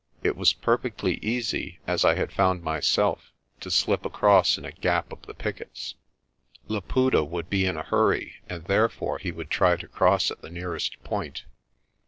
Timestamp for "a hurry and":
7.77-8.63